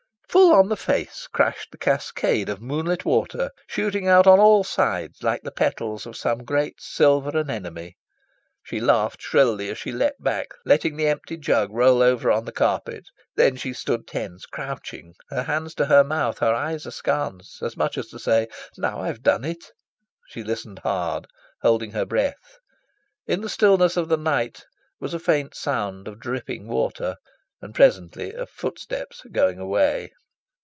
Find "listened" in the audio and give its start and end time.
20.45-20.79